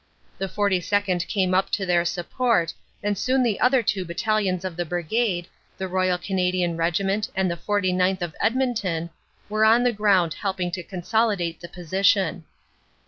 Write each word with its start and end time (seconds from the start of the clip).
The 0.39 0.47
42nd. 0.49 1.27
came 1.27 1.53
up 1.53 1.69
to 1.69 1.85
their 1.85 2.05
support, 2.05 2.73
and 3.03 3.15
soon 3.15 3.43
the 3.43 3.59
other 3.59 3.83
two 3.83 4.03
battalions 4.03 4.65
of 4.65 4.75
the 4.75 4.83
Brigade, 4.83 5.45
the 5.77 5.87
Royal 5.87 6.17
Canadian 6.17 6.75
Regiment 6.75 7.29
and 7.35 7.51
the 7.51 7.55
49th. 7.55 8.23
of 8.23 8.35
Edmonton, 8.41 9.11
were 9.47 9.63
on 9.63 9.83
the 9.83 9.93
ground 9.93 10.33
helping 10.33 10.71
to 10.71 10.81
consolidate 10.81 11.59
the 11.59 11.69
position. 11.69 12.45